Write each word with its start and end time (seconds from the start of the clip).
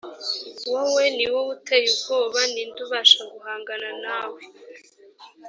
wowe 0.71 1.03
ni 1.15 1.25
wowe 1.33 1.49
uteye 1.57 1.87
ubwoba 1.95 2.39
ni 2.51 2.63
nde 2.69 2.79
ubasha 2.85 3.21
guhangana 3.31 3.89
nawe 4.03 4.41